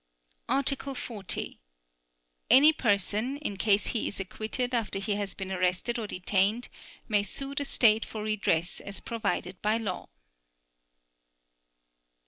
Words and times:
Article 0.49 0.95
40. 0.95 1.59
Any 2.49 2.73
person, 2.73 3.37
in 3.37 3.55
case 3.55 3.85
he 3.89 4.07
is 4.07 4.19
acquitted 4.19 4.73
after 4.73 4.97
he 4.97 5.13
has 5.13 5.35
been 5.35 5.51
arrested 5.51 5.99
or 5.99 6.07
detained, 6.07 6.69
may 7.07 7.21
sue 7.21 7.53
the 7.53 7.65
State 7.65 8.03
for 8.03 8.23
redress 8.23 8.79
as 8.79 8.99
provided 8.99 9.61
by 9.61 9.77
law. 9.77 10.09